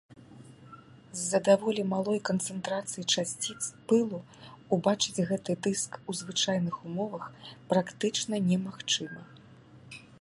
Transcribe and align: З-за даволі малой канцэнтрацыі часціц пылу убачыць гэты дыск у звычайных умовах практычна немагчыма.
З-за 1.17 1.39
даволі 1.47 1.83
малой 1.91 2.19
канцэнтрацыі 2.29 3.05
часціц 3.17 3.57
пылу 3.91 4.19
убачыць 4.77 5.23
гэты 5.33 5.51
дыск 5.69 5.91
у 6.01 6.11
звычайных 6.23 6.75
умовах 6.93 7.25
практычна 7.75 8.35
немагчыма. 8.49 9.21